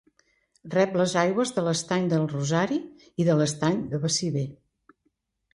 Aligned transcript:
Rep 0.75 0.95
les 1.01 1.11
aigües 1.23 1.51
de 1.57 1.65
l'estany 1.67 2.09
del 2.13 2.25
Rosari 2.33 2.79
i 3.25 3.29
de 3.31 3.39
l'estany 3.43 3.79
de 3.93 4.01
Baciver. 4.07 4.49